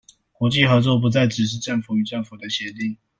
[0.31, 2.97] 國際合作不再只是政府與政府的協定